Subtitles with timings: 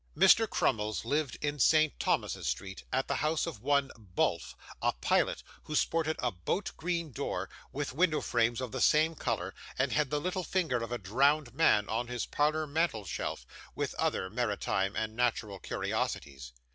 [0.17, 0.49] Mr.
[0.49, 5.75] Crummles lived in St Thomas's Street, at the house of one Bulph, a pilot, who
[5.75, 10.19] sported a boat green door, with window frames of the same colour, and had the
[10.19, 13.45] little finger of a drowned man on his parlour mantelshelf,
[13.75, 16.51] with other maritime and natural curiosities.